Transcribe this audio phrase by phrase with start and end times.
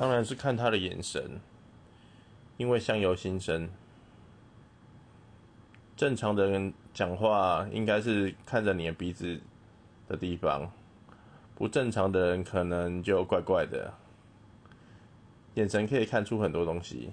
[0.00, 1.38] 当然是看他的眼神
[2.56, 3.68] 因为相由心生。
[5.94, 9.38] 正常的人讲话应该是看着你的鼻子
[10.08, 10.72] 的地方
[11.54, 13.92] 不正常的人可能就怪怪的。
[15.56, 17.10] 眼神可以看出很多东西。